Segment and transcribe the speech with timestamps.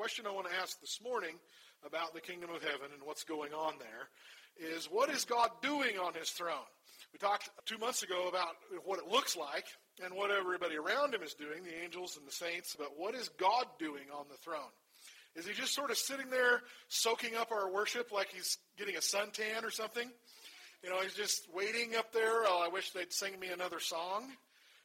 [0.00, 1.34] question I want to ask this morning
[1.86, 4.08] about the kingdom of heaven and what's going on there
[4.74, 6.72] is what is God doing on his throne?
[7.12, 9.66] We talked two months ago about what it looks like
[10.02, 13.28] and what everybody around him is doing, the angels and the saints, but what is
[13.36, 14.72] God doing on the throne?
[15.36, 19.00] Is he just sort of sitting there soaking up our worship like he's getting a
[19.00, 20.10] suntan or something?
[20.82, 22.46] You know, he's just waiting up there.
[22.46, 24.30] Oh, I wish they'd sing me another song,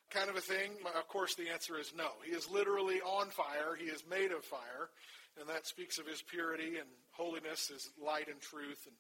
[0.09, 0.71] kind of a thing.
[0.97, 2.07] Of course, the answer is no.
[2.23, 3.75] He is literally on fire.
[3.77, 4.89] He is made of fire,
[5.39, 8.95] and that speaks of his purity and holiness, his light and truth, and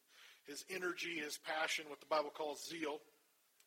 [0.47, 2.99] his energy, his passion, what the Bible calls zeal.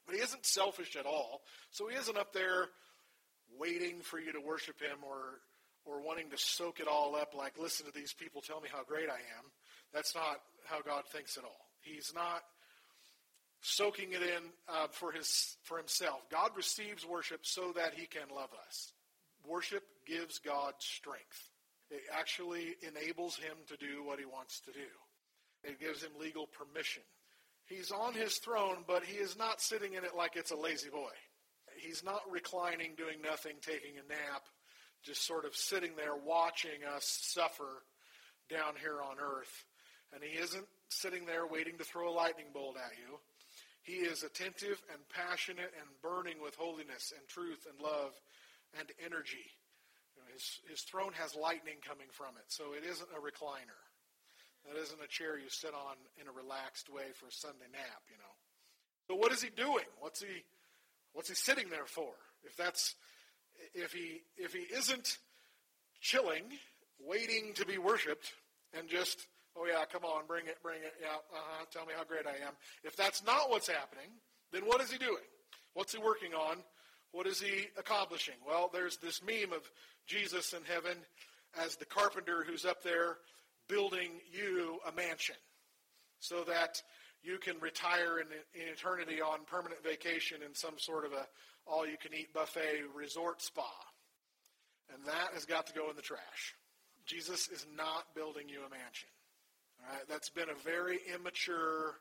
[0.06, 1.42] But he isn't selfish at all.
[1.70, 2.68] So he isn't up there
[3.58, 5.40] waiting for you to worship him or
[5.84, 8.84] or wanting to soak it all up like listen to these people tell me how
[8.84, 9.44] great I am.
[9.92, 11.66] That's not how God thinks at all.
[11.80, 12.42] He's not
[13.60, 16.20] soaking it in uh, for his for himself.
[16.30, 18.92] God receives worship so that he can love us.
[19.46, 21.50] Worship gives God strength.
[21.90, 24.88] It actually enables him to do what he wants to do.
[25.64, 27.02] It gives him legal permission.
[27.66, 31.10] He's on his throne, but he is not sitting in it like it's a La-Z-Boy.
[31.76, 34.42] He's not reclining, doing nothing, taking a nap,
[35.02, 37.82] just sort of sitting there watching us suffer
[38.50, 39.64] down here on earth.
[40.14, 43.18] And he isn't sitting there waiting to throw a lightning bolt at you.
[43.88, 48.12] He is attentive and passionate and burning with holiness and truth and love
[48.78, 49.48] and energy.
[50.12, 53.80] You know, his, his throne has lightning coming from it, so it isn't a recliner.
[54.68, 58.04] That isn't a chair you sit on in a relaxed way for a Sunday nap,
[58.10, 58.34] you know.
[59.08, 59.88] So what is he doing?
[60.00, 60.44] What's he
[61.14, 62.12] what's he sitting there for?
[62.44, 62.94] If that's
[63.72, 65.16] if he if he isn't
[66.02, 66.44] chilling,
[67.00, 68.34] waiting to be worshipped,
[68.78, 69.26] and just
[69.58, 72.46] oh yeah, come on, bring it, bring it, yeah, uh-huh, tell me how great I
[72.46, 72.54] am.
[72.84, 74.10] If that's not what's happening,
[74.52, 75.26] then what is he doing?
[75.74, 76.58] What's he working on?
[77.12, 78.34] What is he accomplishing?
[78.46, 79.68] Well, there's this meme of
[80.06, 80.96] Jesus in heaven
[81.64, 83.18] as the carpenter who's up there
[83.68, 85.36] building you a mansion
[86.20, 86.82] so that
[87.22, 88.26] you can retire in,
[88.60, 91.26] in eternity on permanent vacation in some sort of a
[91.66, 93.68] all-you-can-eat buffet resort spa.
[94.92, 96.54] And that has got to go in the trash.
[97.04, 99.08] Jesus is not building you a mansion.
[100.08, 101.96] That's been a very immature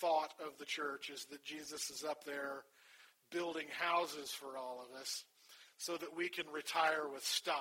[0.00, 2.64] thought of the church is that Jesus is up there
[3.30, 5.24] building houses for all of us
[5.78, 7.56] so that we can retire with style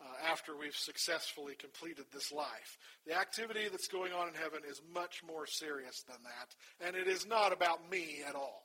[0.00, 2.78] uh, after we've successfully completed this life.
[3.06, 7.08] The activity that's going on in heaven is much more serious than that, and it
[7.08, 8.62] is not about me at all.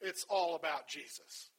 [0.00, 1.50] It's all about Jesus.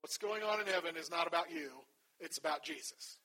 [0.00, 1.70] What's going on in heaven is not about you,
[2.18, 3.18] it's about Jesus.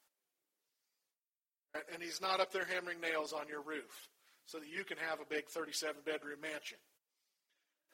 [1.93, 4.09] And he's not up there hammering nails on your roof
[4.45, 6.77] so that you can have a big 37 bedroom mansion.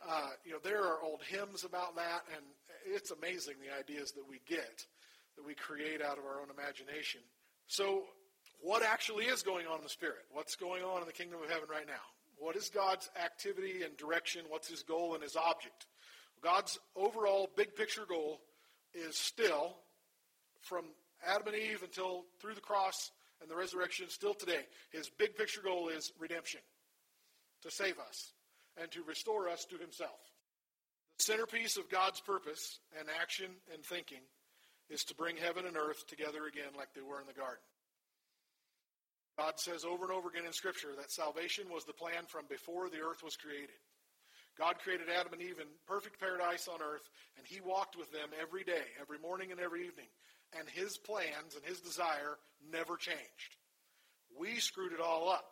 [0.07, 2.43] Uh, you know, there are old hymns about that, and
[2.85, 4.85] it's amazing the ideas that we get,
[5.37, 7.21] that we create out of our own imagination.
[7.67, 8.03] So,
[8.61, 10.25] what actually is going on in the Spirit?
[10.31, 12.01] What's going on in the kingdom of heaven right now?
[12.37, 14.45] What is God's activity and direction?
[14.49, 15.85] What's his goal and his object?
[16.43, 18.41] God's overall big picture goal
[18.93, 19.77] is still
[20.61, 20.85] from
[21.25, 24.65] Adam and Eve until through the cross and the resurrection, still today.
[24.91, 26.61] His big picture goal is redemption,
[27.63, 28.33] to save us,
[28.79, 30.19] and to restore us to himself.
[31.17, 34.21] The centerpiece of God's purpose and action and thinking
[34.89, 37.63] is to bring heaven and earth together again like they were in the garden.
[39.37, 42.89] God says over and over again in Scripture that salvation was the plan from before
[42.89, 43.79] the earth was created.
[44.59, 47.07] God created Adam and Eve in perfect paradise on earth,
[47.37, 50.11] and He walked with them every day, every morning and every evening.
[50.57, 52.37] And His plans and His desire
[52.71, 53.55] never changed.
[54.39, 55.45] We screwed it all up.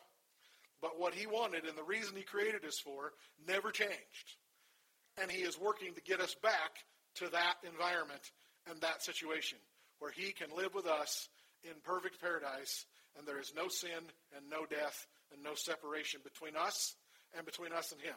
[0.81, 3.13] But what He wanted and the reason He created us for
[3.47, 4.37] never changed.
[5.21, 6.71] And He is working to get us back
[7.15, 8.31] to that environment
[8.69, 9.57] and that situation
[9.99, 11.27] where He can live with us
[11.63, 12.85] in perfect paradise
[13.17, 13.99] and there is no sin
[14.35, 16.95] and no death and no separation between us
[17.35, 18.15] and between us and Him.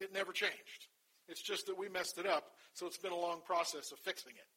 [0.00, 0.88] It never changed.
[1.28, 2.44] It's just that we messed it up,
[2.74, 4.48] so it's been a long process of fixing it.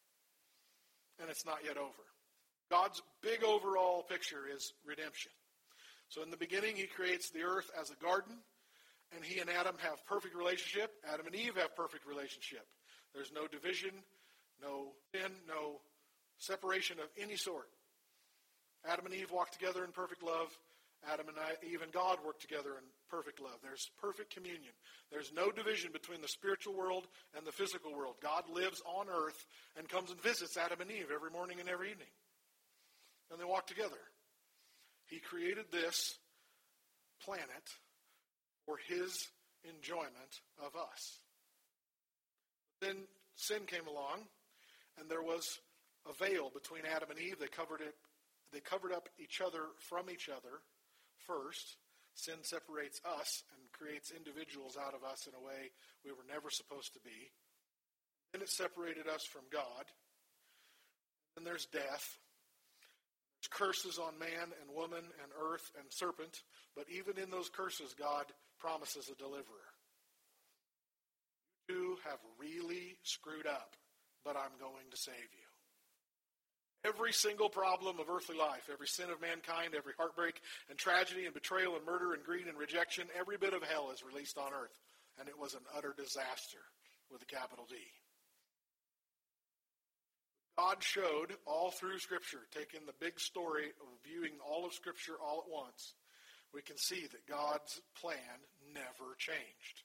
[1.20, 2.04] And it's not yet over.
[2.70, 5.32] God's big overall picture is redemption.
[6.10, 8.36] So in the beginning, he creates the earth as a garden,
[9.16, 10.92] and he and Adam have perfect relationship.
[11.12, 12.66] Adam and Eve have perfect relationship.
[13.14, 13.92] There's no division,
[14.62, 15.82] no sin, no
[16.38, 17.68] separation of any sort.
[18.88, 20.50] Adam and Eve walk together in perfect love.
[21.12, 23.60] Adam and I, Eve and God work together in perfect love.
[23.62, 24.72] There's perfect communion.
[25.12, 28.16] There's no division between the spiritual world and the physical world.
[28.22, 29.46] God lives on earth
[29.78, 32.12] and comes and visits Adam and Eve every morning and every evening.
[33.32, 34.00] And they walk together.
[35.08, 36.16] He created this
[37.24, 37.68] planet
[38.66, 39.28] for his
[39.64, 41.20] enjoyment of us.
[42.82, 42.96] Then
[43.36, 44.28] sin came along,
[45.00, 45.44] and there was
[46.08, 47.40] a veil between Adam and Eve.
[47.40, 47.96] They covered it.
[48.52, 50.62] They covered up each other from each other
[51.28, 51.78] first.
[52.16, 55.74] Sin separates us and creates individuals out of us in a way
[56.06, 57.32] we were never supposed to be.
[58.32, 59.86] Then it separated us from God.
[61.36, 62.18] Then there's death.
[63.42, 66.44] There's curses on man and woman and earth and serpent.
[66.76, 68.26] But even in those curses, God
[68.60, 69.74] promises a deliverer.
[71.70, 73.76] You have really screwed up,
[74.24, 75.43] but I'm going to save you.
[76.86, 81.34] Every single problem of earthly life, every sin of mankind, every heartbreak and tragedy and
[81.34, 84.78] betrayal and murder and greed and rejection, every bit of hell is released on earth.
[85.18, 86.60] And it was an utter disaster
[87.10, 87.76] with a capital D.
[90.58, 95.46] God showed all through Scripture, taking the big story of viewing all of Scripture all
[95.48, 95.96] at once,
[96.54, 98.38] we can see that God's plan
[98.76, 99.82] never changed.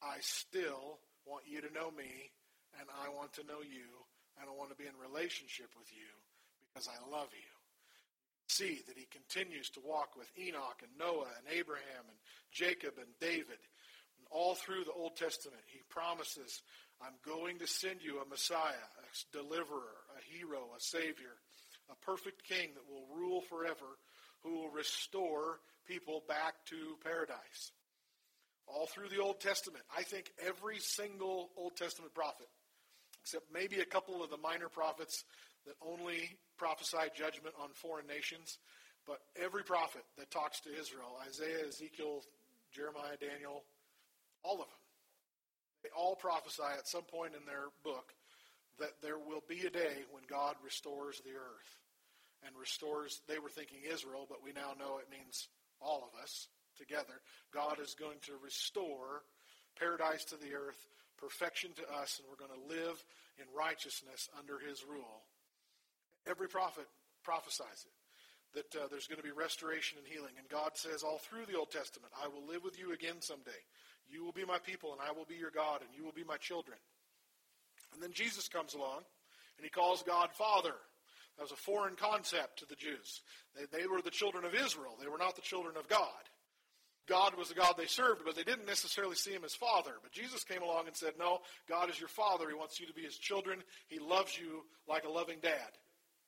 [0.00, 2.32] I still want you to know me,
[2.80, 3.92] and I want to know you,
[4.40, 6.08] and I want to be in relationship with you
[6.76, 7.48] because I love you.
[8.48, 12.18] See that he continues to walk with Enoch and Noah and Abraham and
[12.52, 13.60] Jacob and David.
[14.18, 16.60] And all through the Old Testament, he promises,
[17.00, 21.40] I'm going to send you a Messiah, a deliverer, a hero, a savior,
[21.90, 23.96] a perfect king that will rule forever,
[24.42, 27.72] who will restore people back to paradise.
[28.68, 32.48] All through the Old Testament, I think every single Old Testament prophet,
[33.22, 35.24] except maybe a couple of the minor prophets
[35.66, 38.58] that only prophesy judgment on foreign nations,
[39.06, 42.22] but every prophet that talks to Israel, Isaiah, Ezekiel,
[42.72, 43.62] Jeremiah, Daniel,
[44.42, 44.82] all of them,
[45.82, 48.14] they all prophesy at some point in their book
[48.78, 51.70] that there will be a day when God restores the earth
[52.44, 55.48] and restores, they were thinking Israel, but we now know it means
[55.80, 57.20] all of us together.
[57.52, 59.22] God is going to restore
[59.78, 60.86] paradise to the earth,
[61.16, 63.02] perfection to us, and we're going to live
[63.38, 65.24] in righteousness under his rule.
[66.26, 66.86] Every prophet
[67.22, 67.92] prophesies it
[68.54, 70.32] that uh, there's going to be restoration and healing.
[70.38, 73.60] And God says all through the Old Testament, I will live with you again someday.
[74.08, 76.24] You will be my people, and I will be your God, and you will be
[76.24, 76.78] my children.
[77.92, 79.04] And then Jesus comes along,
[79.58, 80.74] and he calls God Father.
[81.36, 83.20] That was a foreign concept to the Jews.
[83.54, 86.24] They, they were the children of Israel, they were not the children of God.
[87.06, 89.92] God was the God they served, but they didn't necessarily see him as father.
[90.02, 91.38] But Jesus came along and said, No,
[91.68, 92.48] God is your father.
[92.48, 93.62] He wants you to be his children.
[93.86, 95.70] He loves you like a loving dad.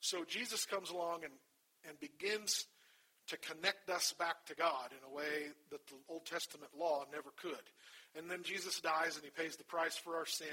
[0.00, 1.33] So Jesus comes along and,
[1.89, 2.67] and begins
[3.29, 7.31] to connect us back to God in a way that the Old Testament law never
[7.37, 7.65] could.
[8.17, 10.47] And then Jesus dies and he pays the price for our sin.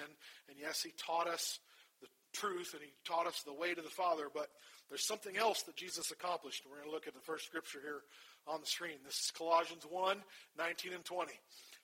[0.50, 1.59] And yes, he taught us
[2.01, 4.50] the truth and he taught us the way to the Father, but
[4.89, 6.63] there's something else that Jesus accomplished.
[6.65, 8.01] We're going to look at the first scripture here
[8.48, 8.98] on the screen.
[9.03, 10.18] This is Colossians 1
[10.57, 11.31] 19 and 20.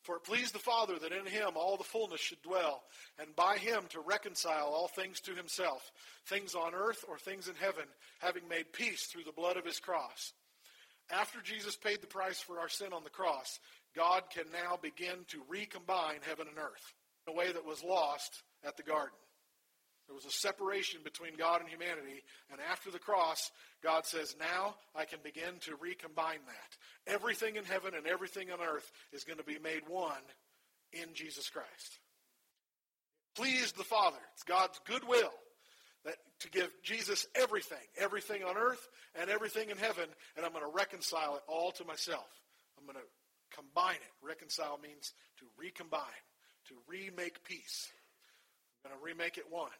[0.04, 2.84] For it pleased the Father that in him all the fullness should dwell,
[3.20, 5.92] and by him to reconcile all things to himself,
[6.26, 7.86] things on earth or things in heaven,
[8.20, 10.34] having made peace through the blood of his cross.
[11.12, 13.60] After Jesus paid the price for our sin on the cross,
[13.96, 16.94] God can now begin to recombine heaven and earth
[17.28, 19.18] in a way that was lost at the garden.
[20.12, 22.22] There was a separation between God and humanity,
[22.52, 23.50] and after the cross,
[23.82, 27.14] God says, Now I can begin to recombine that.
[27.14, 30.20] Everything in heaven and everything on earth is going to be made one
[30.92, 32.00] in Jesus Christ.
[33.38, 34.18] Pleased the Father.
[34.34, 35.32] It's God's goodwill
[36.04, 38.86] that to give Jesus everything, everything on earth
[39.16, 42.28] and everything in heaven, and I'm going to reconcile it all to myself.
[42.78, 44.12] I'm going to combine it.
[44.22, 46.02] Reconcile means to recombine,
[46.68, 47.88] to remake peace.
[48.84, 49.72] I'm going to remake it one.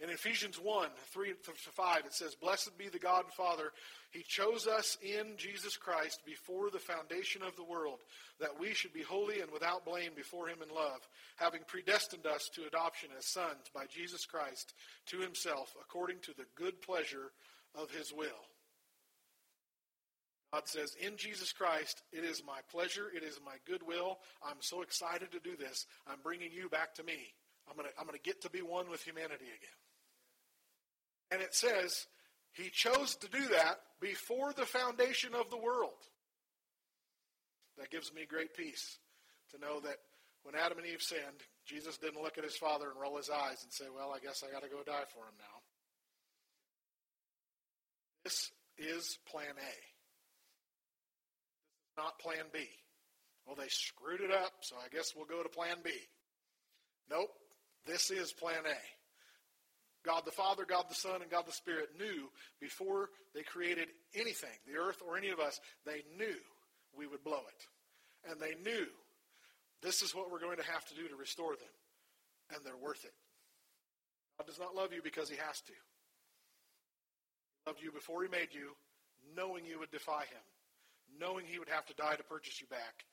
[0.00, 3.70] In Ephesians 1, 3 to 5, it says, Blessed be the God and Father.
[4.10, 8.00] He chose us in Jesus Christ before the foundation of the world,
[8.40, 10.98] that we should be holy and without blame before him in love,
[11.36, 14.74] having predestined us to adoption as sons by Jesus Christ
[15.06, 17.30] to himself, according to the good pleasure
[17.76, 18.26] of his will.
[20.52, 24.18] God says, In Jesus Christ, it is my pleasure, it is my goodwill.
[24.44, 25.86] I'm so excited to do this.
[26.06, 27.32] I'm bringing you back to me.
[27.68, 29.83] I'm going I'm going to get to be one with humanity again.
[31.30, 32.06] And it says
[32.52, 35.98] he chose to do that before the foundation of the world.
[37.78, 38.98] That gives me great peace
[39.50, 39.96] to know that
[40.44, 43.62] when Adam and Eve sinned, Jesus didn't look at his father and roll his eyes
[43.62, 45.60] and say, Well, I guess I got to go die for him now.
[48.24, 49.74] This is plan A.
[51.80, 52.60] This is not plan B.
[53.46, 55.90] Well, they screwed it up, so I guess we'll go to plan B.
[57.10, 57.30] Nope.
[57.86, 59.03] This is plan A.
[60.04, 62.28] God the Father, God the Son, and God the Spirit knew
[62.60, 66.36] before they created anything, the earth or any of us, they knew
[66.96, 68.30] we would blow it.
[68.30, 68.86] And they knew
[69.82, 71.74] this is what we're going to have to do to restore them.
[72.54, 73.14] And they're worth it.
[74.38, 75.72] God does not love you because he has to.
[77.66, 78.76] Loved you before he made you,
[79.36, 80.44] knowing you would defy him,
[81.18, 83.04] knowing he would have to die to purchase you back,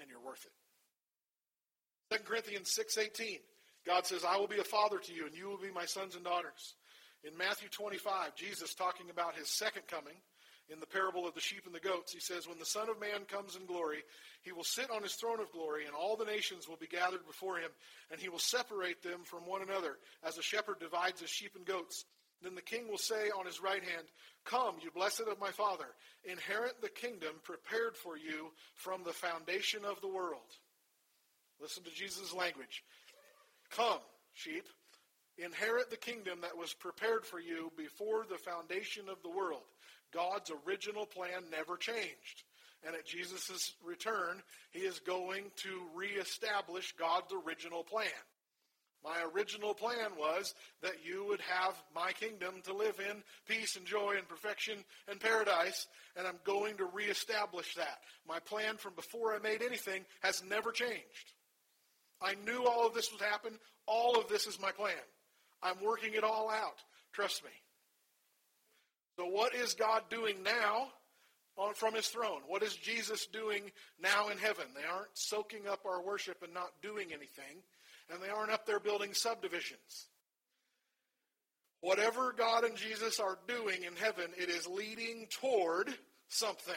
[0.00, 2.16] and you're worth it.
[2.16, 3.40] 2 Corinthians 6:18.
[3.84, 6.14] God says, "I will be a father to you and you will be my sons
[6.14, 6.76] and daughters."
[7.24, 10.20] In Matthew 25, Jesus talking about his second coming,
[10.68, 13.00] in the parable of the sheep and the goats, he says, When the Son of
[13.00, 14.02] Man comes in glory,
[14.42, 17.26] he will sit on his throne of glory, and all the nations will be gathered
[17.26, 17.70] before him,
[18.10, 21.66] and he will separate them from one another, as a shepherd divides his sheep and
[21.66, 22.04] goats.
[22.42, 24.06] Then the king will say on his right hand,
[24.44, 29.84] Come, you blessed of my Father, inherit the kingdom prepared for you from the foundation
[29.84, 30.56] of the world.
[31.60, 32.82] Listen to Jesus' language.
[33.76, 34.00] Come,
[34.34, 34.66] sheep,
[35.38, 39.62] inherit the kingdom that was prepared for you before the foundation of the world.
[40.12, 42.44] God's original plan never changed.
[42.86, 48.08] And at Jesus' return, he is going to reestablish God's original plan.
[49.04, 53.86] My original plan was that you would have my kingdom to live in peace and
[53.86, 57.98] joy and perfection and paradise, and I'm going to reestablish that.
[58.28, 61.32] My plan from before I made anything has never changed.
[62.22, 63.52] I knew all of this would happen.
[63.86, 64.94] All of this is my plan.
[65.62, 66.78] I'm working it all out.
[67.12, 67.50] Trust me.
[69.18, 70.88] So, what is God doing now
[71.74, 72.40] from his throne?
[72.46, 74.64] What is Jesus doing now in heaven?
[74.74, 77.62] They aren't soaking up our worship and not doing anything,
[78.10, 80.08] and they aren't up there building subdivisions.
[81.80, 85.92] Whatever God and Jesus are doing in heaven, it is leading toward
[86.28, 86.74] something,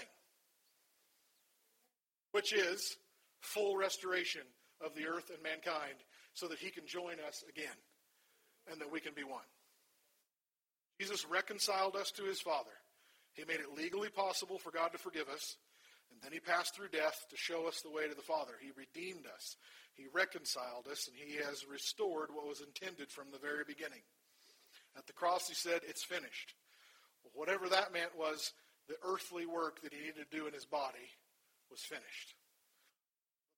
[2.32, 2.98] which is
[3.40, 4.42] full restoration
[4.84, 5.96] of the earth and mankind
[6.34, 7.78] so that he can join us again
[8.72, 9.46] and that we can be one.
[11.00, 12.72] Jesus reconciled us to his Father.
[13.34, 15.58] He made it legally possible for God to forgive us.
[16.12, 18.54] And then he passed through death to show us the way to the Father.
[18.62, 19.58] He redeemed us.
[19.94, 24.04] He reconciled us, and he has restored what was intended from the very beginning.
[24.98, 26.56] At the cross, he said, It's finished.
[27.34, 28.54] whatever that meant was
[28.88, 31.12] the earthly work that he needed to do in his body
[31.70, 32.36] was finished.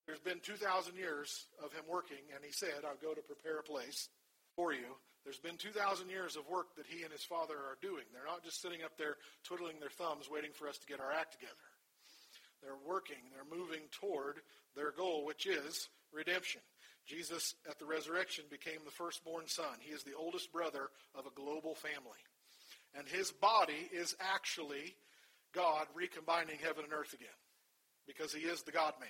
[0.07, 3.63] There's been 2,000 years of him working, and he said, I'll go to prepare a
[3.63, 4.09] place
[4.55, 4.95] for you
[5.27, 8.07] there's been 2,000 years of work that he and his father are doing.
[8.13, 11.11] They're not just sitting up there twiddling their thumbs waiting for us to get our
[11.11, 11.67] act together.
[12.63, 14.39] They're working, they're moving toward
[14.73, 16.61] their goal, which is redemption.
[17.05, 19.75] Jesus, at the resurrection, became the firstborn son.
[19.81, 22.23] He is the oldest brother of a global family.
[22.97, 24.95] And his body is actually
[25.53, 27.35] God recombining heaven and earth again
[28.07, 29.09] because he is the God man.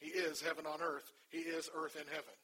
[0.00, 2.34] He is heaven on earth, he is earth in heaven.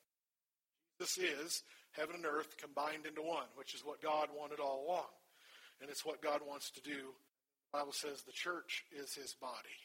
[0.98, 5.12] This is heaven and earth combined into one, which is what God wanted all along.
[5.80, 7.12] And it's what God wants to do.
[7.72, 9.80] The Bible says the church is his body.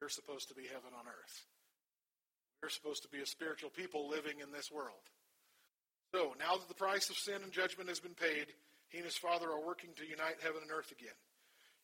[0.00, 1.36] We're supposed to be heaven on earth.
[2.62, 5.04] We're supposed to be a spiritual people living in this world.
[6.14, 8.46] So, now that the price of sin and judgment has been paid,
[8.88, 11.18] he and his Father are working to unite heaven and earth again,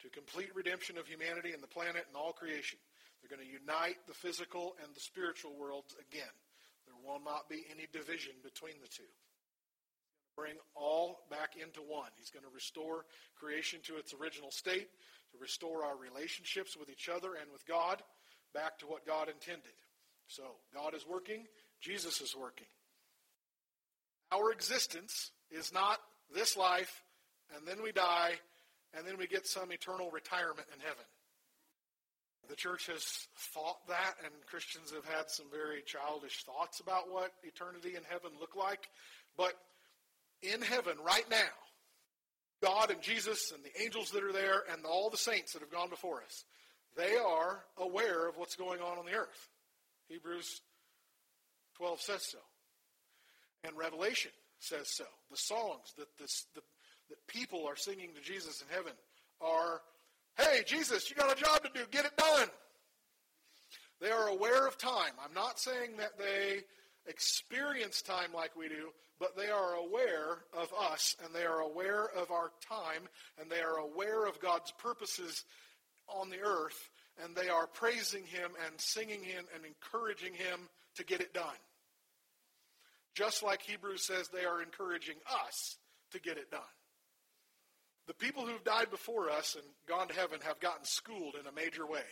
[0.01, 2.79] to complete redemption of humanity and the planet and all creation.
[3.21, 6.35] They're going to unite the physical and the spiritual worlds again.
[6.87, 9.11] There will not be any division between the two.
[10.37, 12.09] Bring all back into one.
[12.17, 13.05] He's going to restore
[13.39, 14.89] creation to its original state,
[15.33, 18.03] to restore our relationships with each other and with God
[18.55, 19.75] back to what God intended.
[20.29, 21.47] So, God is working,
[21.81, 22.67] Jesus is working.
[24.33, 25.99] Our existence is not
[26.33, 27.03] this life,
[27.55, 28.35] and then we die,
[28.95, 31.05] and then we get some eternal retirement in heaven.
[32.51, 33.05] The church has
[33.55, 38.33] thought that, and Christians have had some very childish thoughts about what eternity in heaven
[38.41, 38.89] look like.
[39.37, 39.55] But
[40.43, 41.55] in heaven, right now,
[42.61, 45.71] God and Jesus and the angels that are there and all the saints that have
[45.71, 46.45] gone before us,
[46.97, 49.49] they are aware of what's going on on the earth.
[50.09, 50.61] Hebrews
[51.77, 52.39] 12 says so.
[53.63, 55.05] And Revelation says so.
[55.31, 56.63] The songs that, this, the,
[57.11, 58.93] that people are singing to Jesus in heaven
[59.41, 59.83] are
[60.41, 61.85] Hey, Jesus, you got a job to do.
[61.91, 62.49] Get it done.
[64.01, 65.13] They are aware of time.
[65.23, 66.61] I'm not saying that they
[67.07, 72.09] experience time like we do, but they are aware of us and they are aware
[72.17, 75.45] of our time and they are aware of God's purposes
[76.09, 76.89] on the earth
[77.23, 81.45] and they are praising him and singing him and encouraging him to get it done.
[83.15, 85.17] Just like Hebrews says they are encouraging
[85.47, 85.77] us
[86.13, 86.61] to get it done.
[88.11, 91.53] The people who've died before us and gone to heaven have gotten schooled in a
[91.53, 92.03] major way.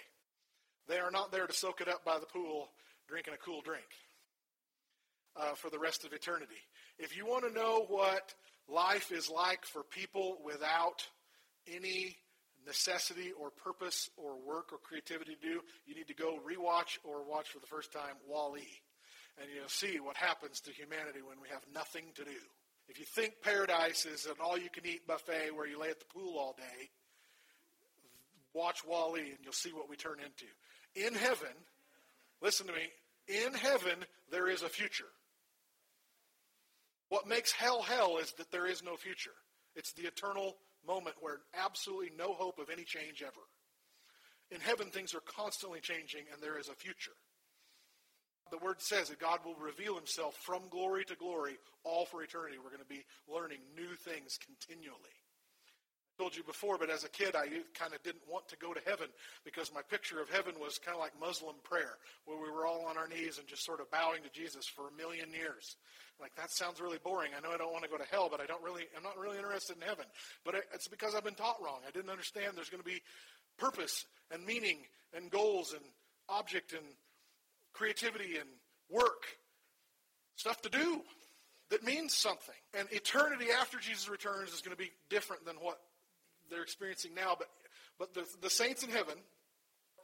[0.86, 2.68] They are not there to soak it up by the pool
[3.08, 3.88] drinking a cool drink
[5.34, 6.62] uh, for the rest of eternity.
[7.00, 8.32] If you want to know what
[8.68, 11.04] life is like for people without
[11.66, 12.16] any
[12.64, 17.24] necessity or purpose or work or creativity to do, you need to go rewatch or
[17.28, 18.62] watch for the first time Wall-E.
[19.42, 22.38] And you'll see what happens to humanity when we have nothing to do.
[22.88, 26.54] If you think paradise is an all-you-can-eat buffet where you lay at the pool all
[26.56, 26.88] day,
[28.54, 31.06] watch Wall-E and you'll see what we turn into.
[31.06, 31.52] In heaven,
[32.40, 32.88] listen to me,
[33.28, 35.04] in heaven there is a future.
[37.10, 39.36] What makes hell hell is that there is no future.
[39.76, 43.44] It's the eternal moment where absolutely no hope of any change ever.
[44.50, 47.12] In heaven, things are constantly changing, and there is a future.
[48.50, 52.56] The word says that God will reveal himself from glory to glory, all for eternity.
[52.56, 55.16] We're going to be learning new things continually.
[56.18, 57.46] I told you before, but as a kid, I
[57.78, 59.06] kind of didn't want to go to heaven
[59.44, 62.86] because my picture of heaven was kind of like Muslim prayer, where we were all
[62.86, 65.76] on our knees and just sort of bowing to Jesus for a million years.
[66.20, 67.30] Like that sounds really boring.
[67.36, 69.16] I know I don't want to go to hell, but I don't really, I'm not
[69.16, 70.06] really interested in heaven.
[70.44, 71.80] But it's because I've been taught wrong.
[71.86, 73.00] I didn't understand there's going to be
[73.56, 74.78] purpose and meaning
[75.14, 75.82] and goals and
[76.28, 76.82] object and
[77.78, 78.48] creativity and
[78.90, 79.24] work,
[80.34, 81.00] stuff to do
[81.70, 82.54] that means something.
[82.78, 85.78] And eternity after Jesus returns is going to be different than what
[86.50, 87.36] they're experiencing now.
[87.38, 87.48] But,
[87.98, 89.14] but the, the saints in heaven,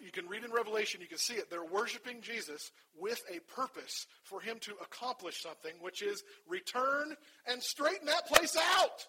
[0.00, 1.50] you can read in Revelation, you can see it.
[1.50, 7.16] They're worshiping Jesus with a purpose for him to accomplish something, which is return
[7.46, 9.06] and straighten that place out.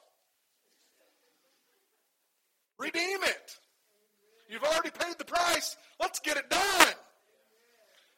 [2.80, 3.52] Redeem it.
[4.50, 5.76] You've already paid the price.
[6.00, 6.94] Let's get it done.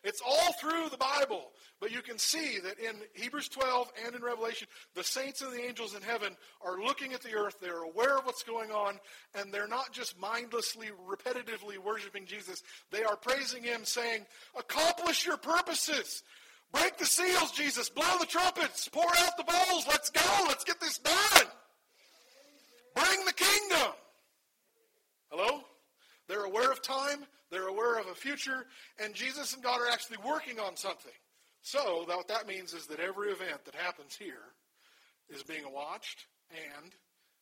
[0.07, 1.51] It's all through the Bible.
[1.81, 5.61] But you can see that in Hebrews 12 and in Revelation, the saints and the
[5.61, 7.57] angels in heaven are looking at the earth.
[7.61, 8.99] They're aware of what's going on,
[9.35, 12.63] and they're not just mindlessly, repetitively worshiping Jesus.
[12.89, 14.25] They are praising Him, saying,
[14.57, 16.23] Accomplish your purposes.
[16.71, 17.89] Break the seals, Jesus.
[17.89, 18.87] Blow the trumpets.
[18.87, 19.85] Pour out the bowls.
[19.87, 20.45] Let's go.
[20.47, 21.47] Let's get this done.
[22.95, 23.91] Bring the kingdom.
[25.29, 25.63] Hello?
[26.27, 28.65] They're aware of time, they're aware of a future,
[29.03, 31.13] and Jesus and God are actually working on something.
[31.61, 34.53] So, what that means is that every event that happens here
[35.29, 36.93] is being watched and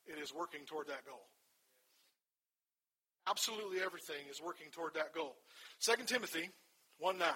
[0.06, 1.26] it is working toward that goal.
[3.28, 5.36] Absolutely everything is working toward that goal.
[5.82, 6.50] 2 Timothy
[7.00, 7.28] 1 9.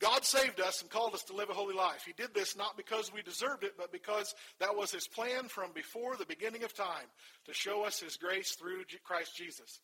[0.00, 2.02] God saved us and called us to live a holy life.
[2.04, 5.72] He did this not because we deserved it, but because that was His plan from
[5.72, 7.06] before the beginning of time
[7.46, 9.80] to show us His grace through Christ Jesus.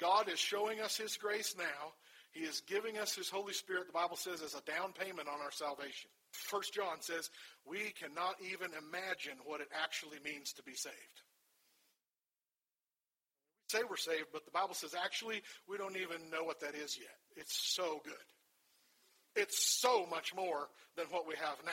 [0.00, 1.92] God is showing us His grace now.
[2.30, 5.40] He is giving us His Holy Spirit, the Bible says, as a down payment on
[5.40, 6.10] our salvation.
[6.30, 7.30] First John says,
[7.66, 10.94] we cannot even imagine what it actually means to be saved.
[13.72, 16.74] We say we're saved, but the Bible says actually we don't even know what that
[16.74, 17.16] is yet.
[17.36, 18.14] It's so good.
[19.36, 21.72] It's so much more than what we have now.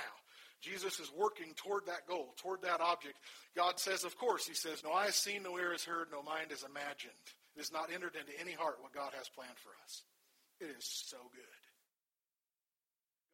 [0.62, 3.16] Jesus is working toward that goal, toward that object.
[3.56, 6.24] God says, of course, He says, No eye has seen, no ear has heard, no
[6.24, 7.14] mind has imagined
[7.56, 10.04] it has not entered into any heart what God has planned for us.
[10.60, 11.44] It is so good.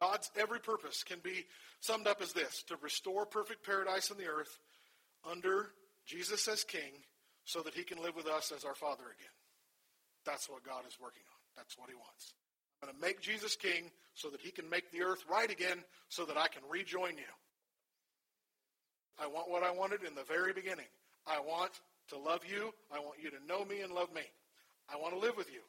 [0.00, 1.44] God's every purpose can be
[1.80, 4.58] summed up as this to restore perfect paradise on the earth
[5.28, 5.70] under
[6.06, 6.90] Jesus as king
[7.44, 9.36] so that he can live with us as our Father again.
[10.26, 11.38] That's what God is working on.
[11.56, 12.34] That's what he wants.
[12.82, 15.78] I'm going to make Jesus king so that he can make the earth right again
[16.08, 17.32] so that I can rejoin you.
[19.20, 20.90] I want what I wanted in the very beginning.
[21.26, 21.70] I want
[22.08, 22.72] to love you.
[22.90, 24.22] I want you to know me and love me.
[24.92, 25.60] I want to live with you.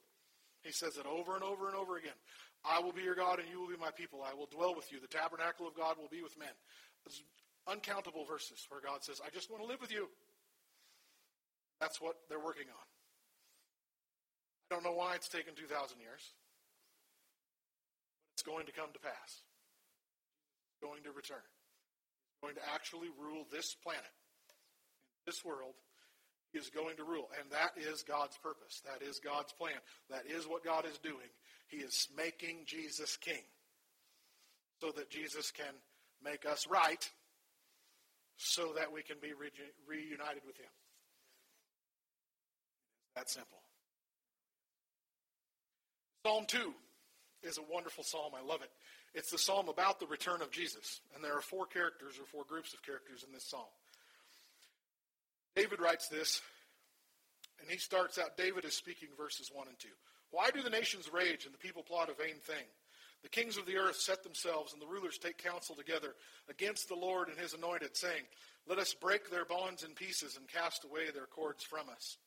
[0.63, 2.15] He says it over and over and over again.
[2.63, 4.23] I will be your God and you will be my people.
[4.23, 4.99] I will dwell with you.
[4.99, 6.55] The tabernacle of God will be with men.
[7.03, 7.21] There's
[7.67, 10.07] uncountable verses where God says, I just want to live with you.
[11.79, 12.87] That's what they're working on.
[14.71, 16.33] I don't know why it's taken 2,000 years,
[18.23, 19.43] but it's going to come to pass.
[20.81, 21.43] Going to return.
[22.41, 24.15] Going to actually rule this planet,
[25.25, 25.75] this world,
[26.53, 27.29] is going to rule.
[27.39, 28.81] And that is God's purpose.
[28.85, 29.77] That is God's plan.
[30.09, 31.29] That is what God is doing.
[31.67, 33.43] He is making Jesus king
[34.81, 35.73] so that Jesus can
[36.23, 37.09] make us right
[38.37, 39.49] so that we can be re-
[39.87, 40.69] reunited with him.
[43.15, 43.59] That simple.
[46.25, 46.73] Psalm 2
[47.43, 48.31] is a wonderful psalm.
[48.37, 48.69] I love it.
[49.13, 51.01] It's the psalm about the return of Jesus.
[51.13, 53.69] And there are four characters or four groups of characters in this psalm.
[55.55, 56.41] David writes this,
[57.61, 59.87] and he starts out, David is speaking verses 1 and 2.
[60.31, 62.65] Why do the nations rage and the people plot a vain thing?
[63.21, 66.13] The kings of the earth set themselves, and the rulers take counsel together
[66.49, 68.23] against the Lord and his anointed, saying,
[68.67, 72.17] Let us break their bonds in pieces and cast away their cords from us.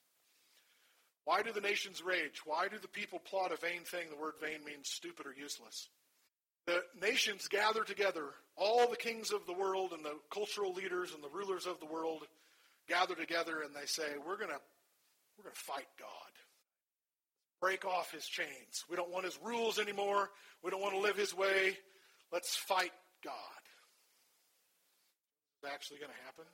[1.25, 2.41] Why do the nations rage?
[2.47, 4.09] Why do the people plot a vain thing?
[4.09, 5.89] The word vain means stupid or useless.
[6.67, 11.23] The nations gather together, all the kings of the world and the cultural leaders and
[11.23, 12.23] the rulers of the world,
[12.89, 14.61] gather together and they say, we're going to
[15.37, 16.33] we're going to fight God.
[17.61, 18.85] Break off his chains.
[18.89, 20.31] We don't want his rules anymore.
[20.63, 21.77] We don't want to live his way.
[22.33, 22.93] Let's fight
[23.25, 23.33] God.
[25.63, 26.45] is actually going to happen.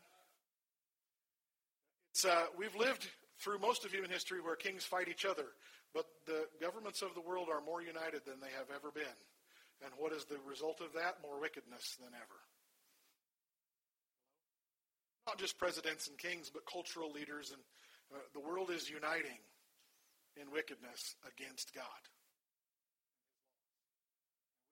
[2.11, 5.47] It's, uh, we've lived through most of human history where kings fight each other,
[5.95, 9.19] but the governments of the world are more united than they have ever been.
[9.83, 11.17] And what is the result of that?
[11.23, 12.39] More wickedness than ever.
[15.27, 17.53] Not just presidents and kings, but cultural leaders.
[17.53, 17.63] And
[18.13, 19.39] uh, the world is uniting
[20.41, 22.03] in wickedness against God.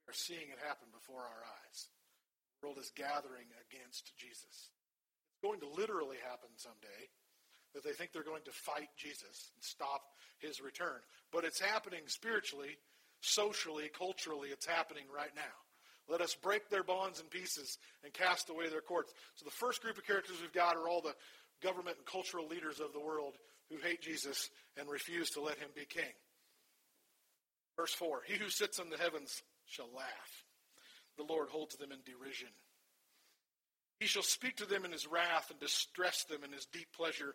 [0.06, 1.86] We are seeing it happen before our eyes.
[2.60, 4.70] The world is gathering against Jesus.
[5.30, 7.08] It's going to literally happen someday
[7.74, 10.02] that they think they're going to fight Jesus and stop
[10.38, 10.98] his return.
[11.32, 12.76] But it's happening spiritually,
[13.20, 14.48] socially, culturally.
[14.48, 15.56] It's happening right now.
[16.10, 19.12] Let us break their bonds in pieces and cast away their cords.
[19.36, 21.14] So the first group of characters we've got are all the
[21.62, 23.34] government and cultural leaders of the world
[23.70, 26.12] who hate Jesus and refuse to let him be king.
[27.76, 30.44] Verse 4 He who sits in the heavens shall laugh.
[31.16, 32.48] The Lord holds them in derision.
[34.00, 37.34] He shall speak to them in his wrath and distress them in his deep pleasure.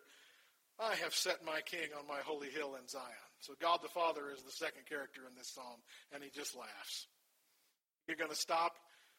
[0.78, 3.30] I have set my king on my holy hill in Zion.
[3.40, 5.80] So God the Father is the second character in this psalm,
[6.12, 7.06] and he just laughs.
[8.06, 8.72] You're going to stop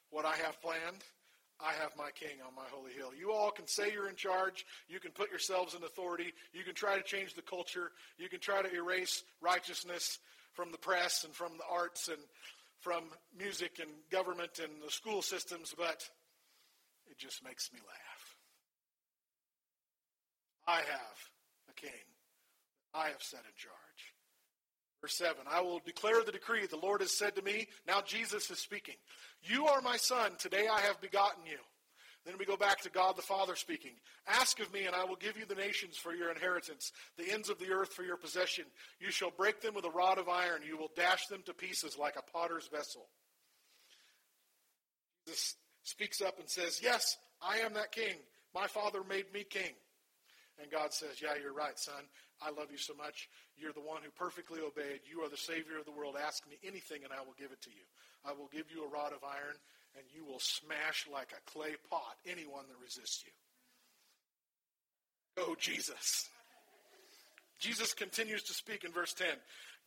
[0.09, 1.03] what I have planned?
[1.59, 3.11] I have my king on my holy hill.
[3.17, 4.65] You all can say you're in charge.
[4.87, 6.33] You can put yourselves in authority.
[6.53, 7.91] You can try to change the culture.
[8.17, 10.19] You can try to erase righteousness
[10.53, 12.19] from the press and from the arts and
[12.79, 13.03] from
[13.37, 16.07] music and government and the school systems, but
[17.09, 18.35] it just makes me laugh.
[20.67, 21.17] I have
[21.69, 21.89] a king
[22.93, 24.16] I have set in charge.
[25.01, 26.65] Verse 7 I will declare the decree.
[26.65, 28.95] The Lord has said to me, now Jesus is speaking,
[29.43, 30.31] You are my son.
[30.39, 31.59] Today I have begotten you.
[32.25, 33.93] Then we go back to God the Father speaking.
[34.27, 37.49] Ask of me, and I will give you the nations for your inheritance, the ends
[37.49, 38.65] of the earth for your possession.
[38.99, 40.59] You shall break them with a rod of iron.
[40.67, 43.07] You will dash them to pieces like a potter's vessel.
[45.25, 48.15] Jesus speaks up and says, Yes, I am that king.
[48.53, 49.71] My Father made me king.
[50.61, 52.03] And God says, Yeah, you're right, son.
[52.41, 53.29] I love you so much.
[53.57, 55.01] You're the one who perfectly obeyed.
[55.09, 56.15] You are the Savior of the world.
[56.15, 57.85] Ask me anything, and I will give it to you.
[58.25, 59.57] I will give you a rod of iron,
[59.97, 63.31] and you will smash like a clay pot anyone that resists you.
[65.37, 66.29] Go, Jesus.
[67.59, 69.27] Jesus continues to speak in verse 10.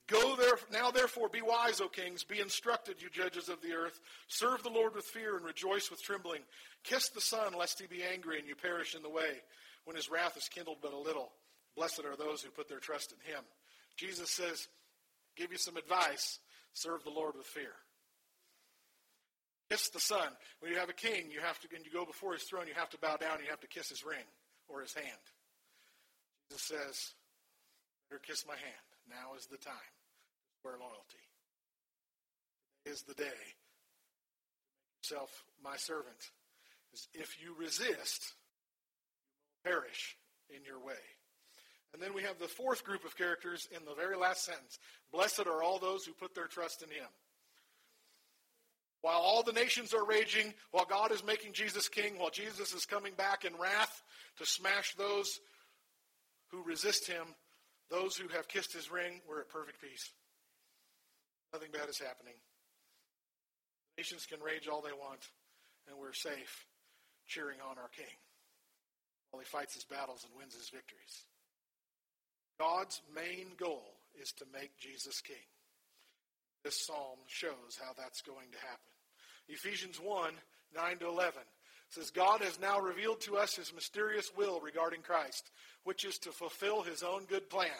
[0.08, 4.00] Go there now therefore be wise, O kings, be instructed, you judges of the earth.
[4.26, 6.40] Serve the Lord with fear and rejoice with trembling.
[6.82, 9.42] Kiss the Son, lest he be angry and you perish in the way
[9.84, 11.30] when his wrath is kindled but a little.
[11.76, 13.42] Blessed are those who put their trust in him.
[13.96, 14.68] Jesus says,
[15.36, 16.38] give you some advice.
[16.72, 17.72] Serve the Lord with fear.
[19.70, 20.28] Kiss the Son.
[20.60, 22.74] When you have a king, you have to, and you go before his throne, you
[22.74, 24.26] have to bow down, you have to kiss his ring
[24.68, 25.24] or his hand.
[26.50, 27.14] Jesus says,
[28.08, 28.86] better kiss my hand.
[29.08, 31.22] Now is the time to swear loyalty.
[32.84, 36.18] Today is the day to make yourself my servant.
[37.14, 38.34] If you resist,
[39.64, 40.16] perish
[40.48, 40.98] in your way.
[41.92, 44.78] And then we have the fourth group of characters in the very last sentence.
[45.12, 47.08] Blessed are all those who put their trust in him.
[49.02, 52.84] While all the nations are raging, while God is making Jesus king, while Jesus is
[52.84, 54.02] coming back in wrath
[54.38, 55.40] to smash those
[56.50, 57.24] who resist him,
[57.90, 60.12] those who have kissed his ring, we're at perfect peace.
[61.52, 62.34] Nothing bad is happening.
[63.96, 65.26] Nations can rage all they want,
[65.88, 66.66] and we're safe
[67.26, 68.14] cheering on our king
[69.30, 71.24] while he fights his battles and wins his victories.
[72.60, 75.48] God's main goal is to make Jesus king.
[76.62, 78.92] This psalm shows how that's going to happen.
[79.48, 80.32] Ephesians 1
[80.76, 81.40] 9 to 11
[81.88, 85.50] says, God has now revealed to us his mysterious will regarding Christ,
[85.84, 87.70] which is to fulfill his own good plan.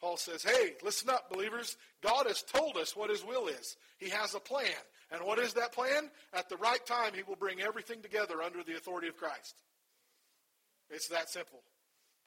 [0.00, 1.76] Paul says, Hey, listen up, believers.
[2.02, 3.76] God has told us what his will is.
[3.98, 4.64] He has a plan.
[5.12, 6.10] And what is that plan?
[6.32, 9.54] At the right time, he will bring everything together under the authority of Christ.
[10.88, 11.60] It's that simple.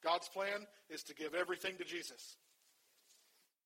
[0.04, 2.36] God's plan is to give everything to Jesus.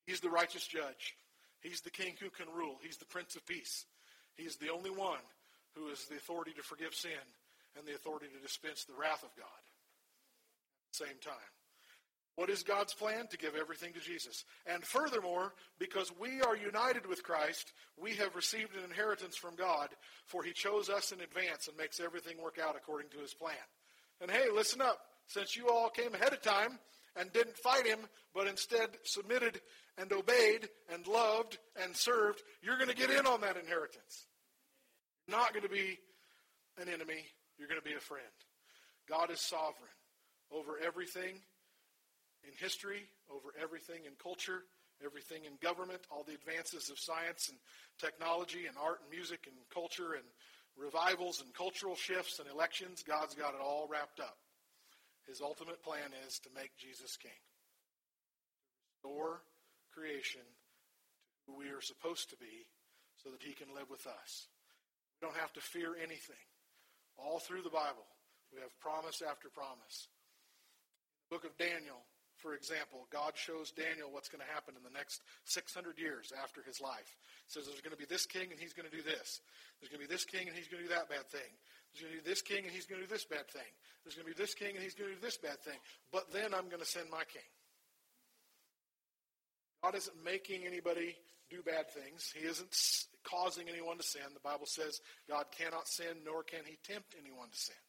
[0.05, 1.15] He's the righteous judge.
[1.61, 2.77] He's the king who can rule.
[2.83, 3.85] He's the prince of peace.
[4.35, 5.23] He's the only one
[5.75, 7.11] who has the authority to forgive sin
[7.77, 11.51] and the authority to dispense the wrath of God at the same time.
[12.35, 13.27] What is God's plan?
[13.27, 14.43] To give everything to Jesus.
[14.65, 19.89] And furthermore, because we are united with Christ, we have received an inheritance from God,
[20.25, 23.55] for he chose us in advance and makes everything work out according to his plan.
[24.21, 24.99] And hey, listen up.
[25.27, 26.79] Since you all came ahead of time
[27.15, 27.99] and didn't fight him,
[28.33, 29.61] but instead submitted
[29.97, 34.27] and obeyed and loved and served, you're going to get in on that inheritance.
[35.27, 35.97] You're not going to be
[36.79, 37.25] an enemy.
[37.57, 38.25] You're going to be a friend.
[39.09, 39.95] God is sovereign
[40.51, 41.39] over everything
[42.43, 44.63] in history, over everything in culture,
[45.03, 47.57] everything in government, all the advances of science and
[47.99, 50.23] technology and art and music and culture and
[50.77, 54.37] revivals and cultural shifts and elections, God's got it all wrapped up.
[55.27, 57.41] His ultimate plan is to make Jesus king.
[59.01, 59.41] to Restore
[59.93, 62.67] creation to who we are supposed to be
[63.21, 64.47] so that he can live with us.
[65.17, 66.45] We don't have to fear anything.
[67.17, 68.05] All through the Bible,
[68.51, 70.09] we have promise after promise.
[70.09, 72.03] In the book of Daniel,
[72.37, 76.59] for example, God shows Daniel what's going to happen in the next 600 years after
[76.61, 77.15] his life.
[77.47, 79.39] He says there's going to be this king and he's going to do this.
[79.79, 81.55] There's going to be this king and he's going to do that bad thing.
[81.95, 83.71] There's going to be this king and he's going to do this bad thing.
[84.03, 85.79] There's going to be this king and he's going to do this bad thing.
[86.11, 87.47] But then I'm going to send my king.
[89.81, 91.15] God isn't making anybody
[91.49, 92.33] do bad things.
[92.35, 92.75] He isn't
[93.23, 94.27] causing anyone to sin.
[94.33, 97.79] The Bible says God cannot sin, nor can he tempt anyone to sin.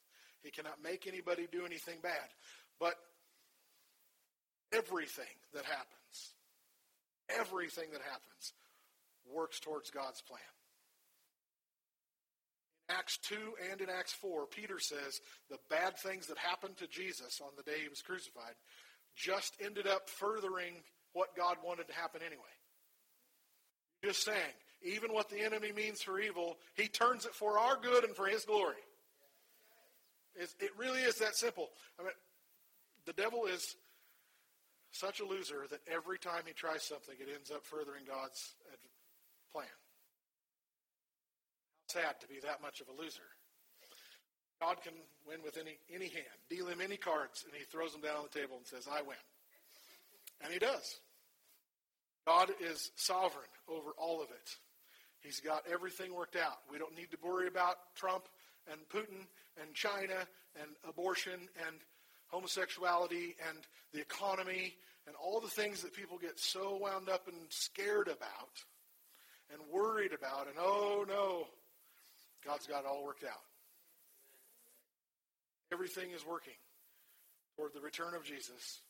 [0.43, 2.31] He cannot make anybody do anything bad.
[2.79, 2.95] But
[4.73, 6.37] everything that happens,
[7.29, 8.55] everything that happens,
[9.27, 10.56] works towards God's plan.
[12.89, 13.37] Acts 2
[13.71, 15.21] and in Acts 4, Peter says
[15.51, 18.55] the bad things that happened to Jesus on the day he was crucified
[19.17, 20.75] just ended up furthering
[21.13, 22.43] what God wanted to happen anyway.
[24.05, 28.05] Just saying, even what the enemy means for evil, he turns it for our good
[28.05, 28.77] and for his glory.
[30.37, 31.71] It really is that simple.
[31.99, 32.13] I mean,
[33.07, 33.75] the devil is
[34.93, 38.55] such a loser that every time he tries something, it ends up furthering God's
[39.51, 39.67] plan.
[41.97, 43.25] Sad to be that much of a loser.
[44.61, 44.93] God can
[45.27, 48.27] win with any, any hand, deal him any cards, and he throws them down on
[48.31, 49.17] the table and says, I win.
[50.45, 51.01] And he does.
[52.27, 54.57] God is sovereign over all of it.
[55.21, 56.59] He's got everything worked out.
[56.71, 58.25] We don't need to worry about Trump
[58.71, 59.25] and Putin
[59.59, 60.29] and China
[60.61, 61.77] and abortion and
[62.27, 63.59] homosexuality and
[63.95, 68.53] the economy and all the things that people get so wound up and scared about
[69.51, 70.47] and worried about.
[70.47, 71.47] And oh no,
[72.47, 73.43] God's got it all worked out.
[75.73, 76.57] Everything is working
[77.57, 78.83] toward the return of Jesus,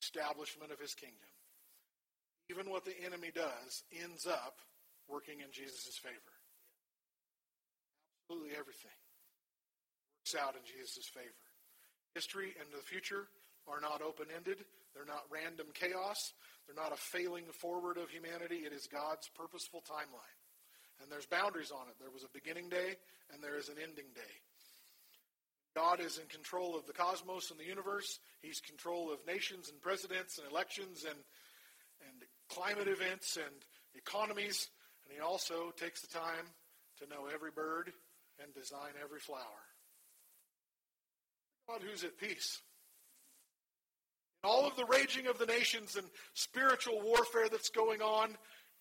[0.00, 1.28] establishment of his kingdom.
[2.48, 4.56] Even what the enemy does ends up
[5.08, 6.34] working in Jesus' favor.
[8.24, 8.96] Absolutely everything
[10.30, 11.46] works out in Jesus' favor.
[12.14, 13.28] History and the future
[13.68, 14.64] are not open ended,
[14.94, 16.32] they're not random chaos,
[16.66, 18.66] they're not a failing forward of humanity.
[18.66, 20.39] It is God's purposeful timeline.
[21.02, 21.94] And there's boundaries on it.
[22.00, 22.96] There was a beginning day
[23.32, 24.34] and there is an ending day.
[25.74, 28.18] God is in control of the cosmos and the universe.
[28.42, 31.18] He's control of nations and presidents and elections and,
[32.08, 33.54] and climate events and
[33.94, 34.68] economies.
[35.04, 36.46] And he also takes the time
[36.98, 37.92] to know every bird
[38.42, 39.62] and design every flower.
[41.68, 42.60] God who's at peace.
[44.42, 48.36] In all of the raging of the nations and spiritual warfare that's going on,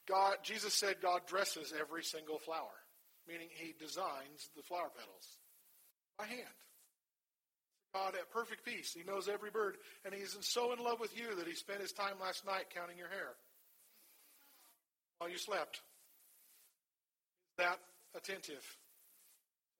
[0.09, 2.81] God, Jesus said God dresses every single flower,
[3.27, 5.37] meaning he designs the flower petals
[6.17, 6.57] by hand.
[7.93, 8.93] God at perfect peace.
[8.93, 11.91] He knows every bird, and he's so in love with you that he spent his
[11.91, 13.33] time last night counting your hair
[15.19, 15.81] while you slept.
[17.57, 17.79] That
[18.15, 18.65] attentive?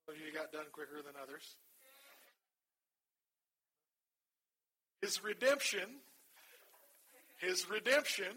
[0.05, 1.55] Some of you got done quicker than others.
[5.01, 5.87] His redemption,
[7.39, 8.33] his redemption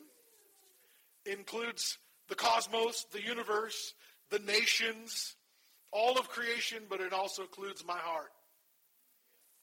[1.27, 3.95] includes the cosmos, the universe,
[4.31, 5.37] the nations,
[5.93, 8.33] all of creation, but it also includes my heart,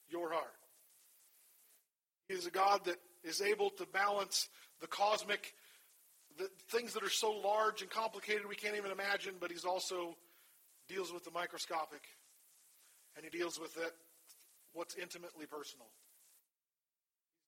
[0.10, 0.54] your heart.
[2.28, 4.48] He is a God that is able to balance
[4.80, 5.54] the cosmic,
[6.38, 10.16] the things that are so large and complicated we can't even imagine, but he's also
[10.88, 12.04] deals with the microscopic.
[13.16, 13.92] And he deals with it,
[14.74, 15.88] what's intimately personal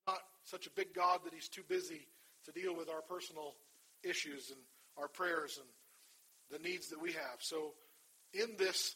[0.05, 2.07] He's not such a big God that he's too busy
[2.45, 3.53] to deal with our personal
[4.03, 4.59] issues and
[4.97, 7.39] our prayers and the needs that we have.
[7.39, 7.73] So,
[8.33, 8.95] in this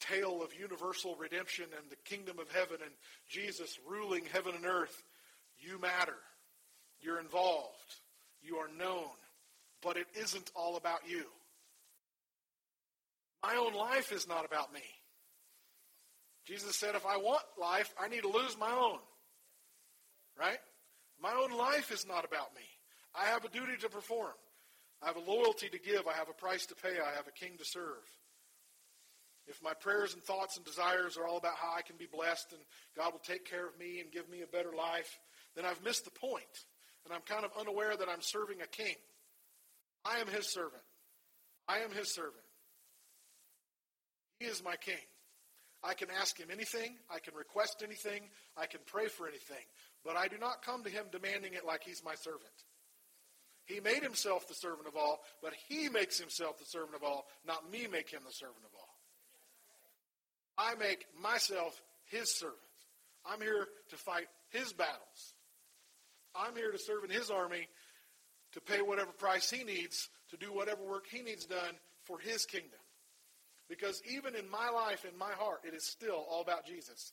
[0.00, 2.92] tale of universal redemption and the kingdom of heaven and
[3.28, 5.02] Jesus ruling heaven and earth,
[5.58, 6.16] you matter.
[7.00, 8.00] You're involved.
[8.42, 9.10] You are known.
[9.82, 11.24] But it isn't all about you.
[13.42, 14.80] My own life is not about me.
[16.46, 18.98] Jesus said, if I want life, I need to lose my own.
[20.38, 20.58] Right?
[21.22, 22.62] My own life is not about me.
[23.14, 24.32] I have a duty to perform.
[25.02, 26.06] I have a loyalty to give.
[26.06, 26.98] I have a price to pay.
[26.98, 28.02] I have a king to serve.
[29.46, 32.52] If my prayers and thoughts and desires are all about how I can be blessed
[32.52, 32.60] and
[32.96, 35.18] God will take care of me and give me a better life,
[35.54, 36.64] then I've missed the point.
[37.04, 38.94] And I'm kind of unaware that I'm serving a king.
[40.04, 40.82] I am his servant.
[41.68, 42.44] I am his servant.
[44.40, 45.04] He is my king.
[45.82, 46.96] I can ask him anything.
[47.10, 48.22] I can request anything.
[48.56, 49.64] I can pray for anything.
[50.04, 52.52] But I do not come to him demanding it like he's my servant.
[53.64, 57.26] He made himself the servant of all, but he makes himself the servant of all,
[57.46, 58.94] not me make him the servant of all.
[60.58, 62.58] I make myself his servant.
[63.24, 65.34] I'm here to fight his battles.
[66.34, 67.68] I'm here to serve in his army
[68.52, 72.44] to pay whatever price he needs to do whatever work he needs done for his
[72.44, 72.80] kingdom.
[73.68, 77.12] Because even in my life, in my heart, it is still all about Jesus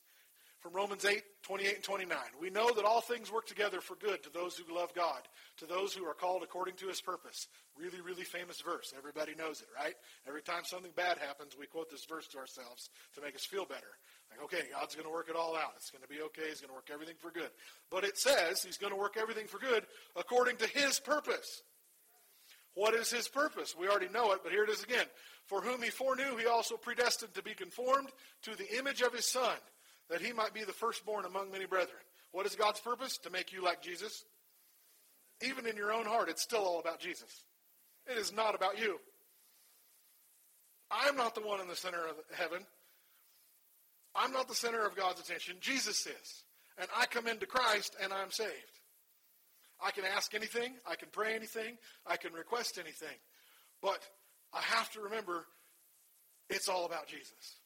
[0.62, 2.18] from Romans 8, 28 and 29.
[2.40, 5.20] We know that all things work together for good to those who love God,
[5.58, 7.48] to those who are called according to his purpose.
[7.76, 8.94] Really, really famous verse.
[8.96, 9.94] Everybody knows it, right?
[10.26, 13.64] Every time something bad happens, we quote this verse to ourselves to make us feel
[13.64, 13.98] better.
[14.30, 15.72] Like, okay, God's going to work it all out.
[15.76, 16.48] It's going to be okay.
[16.48, 17.50] He's going to work everything for good.
[17.90, 21.62] But it says he's going to work everything for good according to his purpose.
[22.74, 23.74] What is his purpose?
[23.78, 25.04] We already know it, but here it is again.
[25.46, 28.08] For whom he foreknew, he also predestined to be conformed
[28.44, 29.56] to the image of his Son
[30.10, 31.98] that he might be the firstborn among many brethren.
[32.32, 33.18] What is God's purpose?
[33.18, 34.24] To make you like Jesus.
[35.42, 37.44] Even in your own heart, it's still all about Jesus.
[38.10, 38.98] It is not about you.
[40.90, 42.64] I'm not the one in the center of heaven.
[44.14, 45.56] I'm not the center of God's attention.
[45.60, 46.44] Jesus is.
[46.78, 48.50] And I come into Christ and I'm saved.
[49.84, 50.74] I can ask anything.
[50.86, 51.76] I can pray anything.
[52.06, 53.16] I can request anything.
[53.80, 54.00] But
[54.52, 55.46] I have to remember
[56.50, 57.56] it's all about Jesus.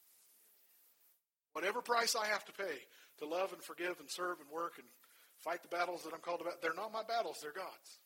[1.57, 2.85] Whatever price I have to pay
[3.17, 4.85] to love and forgive and serve and work and
[5.41, 7.97] fight the battles that I'm called about, they're not my battles, they're God's.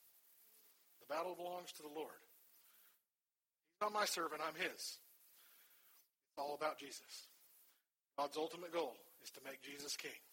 [1.04, 2.24] The battle belongs to the Lord.
[3.76, 4.72] He's not my servant, I'm his.
[6.32, 7.28] It's all about Jesus.
[8.16, 10.24] God's ultimate goal is to make Jesus king of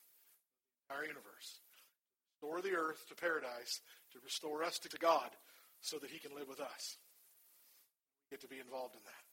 [0.70, 1.58] the entire universe.
[2.38, 3.82] Restore the earth to paradise,
[4.14, 5.34] to restore us to God
[5.82, 7.02] so that he can live with us.
[8.22, 9.26] We get to be involved in that.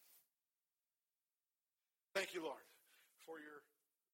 [2.18, 2.66] Thank you, Lord,
[3.30, 3.62] for your